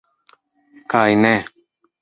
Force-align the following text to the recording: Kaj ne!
Kaj 0.95 1.05
ne! 1.27 1.35